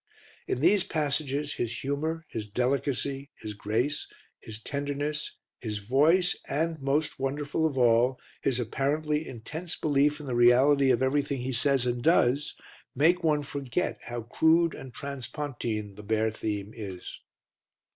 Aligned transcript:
In 0.47 0.61
these 0.61 0.83
passages 0.83 1.53
his 1.53 1.81
humour, 1.81 2.25
his 2.27 2.47
delicacy, 2.47 3.29
his 3.39 3.53
grace, 3.53 4.07
his 4.39 4.59
tenderness, 4.59 5.35
his 5.59 5.77
voice 5.77 6.35
and, 6.49 6.81
most 6.81 7.19
wonderful 7.19 7.67
of 7.67 7.77
all, 7.77 8.19
his 8.41 8.59
apparently 8.59 9.27
intense 9.27 9.75
belief 9.75 10.19
in 10.19 10.25
the 10.25 10.33
reality 10.33 10.89
of 10.89 11.03
everything 11.03 11.41
he 11.41 11.53
says 11.53 11.85
and 11.85 12.01
does 12.01 12.55
make 12.95 13.23
one 13.23 13.43
forget 13.43 13.99
how 14.05 14.23
crude 14.23 14.73
and 14.73 14.91
transpontine 14.91 15.93
the 15.93 16.01
bare 16.01 16.31
theme 16.31 16.73
is. 16.75 17.19